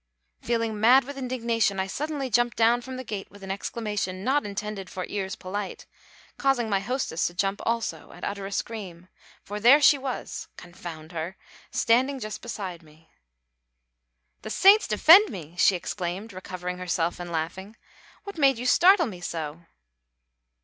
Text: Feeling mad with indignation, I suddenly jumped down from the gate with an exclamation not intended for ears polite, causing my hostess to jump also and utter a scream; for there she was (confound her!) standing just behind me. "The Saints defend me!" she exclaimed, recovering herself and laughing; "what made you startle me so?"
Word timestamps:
Feeling 0.41 0.79
mad 0.79 1.03
with 1.03 1.15
indignation, 1.15 1.79
I 1.79 1.85
suddenly 1.85 2.27
jumped 2.27 2.57
down 2.57 2.81
from 2.81 2.97
the 2.97 3.03
gate 3.03 3.29
with 3.29 3.43
an 3.43 3.51
exclamation 3.51 4.23
not 4.23 4.47
intended 4.47 4.89
for 4.89 5.05
ears 5.07 5.35
polite, 5.35 5.85
causing 6.39 6.67
my 6.67 6.79
hostess 6.79 7.27
to 7.27 7.35
jump 7.35 7.61
also 7.67 8.09
and 8.09 8.25
utter 8.25 8.47
a 8.47 8.51
scream; 8.51 9.09
for 9.43 9.59
there 9.59 9.79
she 9.79 9.99
was 9.99 10.47
(confound 10.57 11.11
her!) 11.11 11.37
standing 11.69 12.19
just 12.19 12.41
behind 12.41 12.81
me. 12.81 13.11
"The 14.41 14.49
Saints 14.49 14.87
defend 14.87 15.29
me!" 15.29 15.55
she 15.59 15.75
exclaimed, 15.75 16.33
recovering 16.33 16.79
herself 16.79 17.19
and 17.19 17.31
laughing; 17.31 17.75
"what 18.23 18.39
made 18.39 18.57
you 18.57 18.65
startle 18.65 19.05
me 19.05 19.21
so?" 19.21 19.67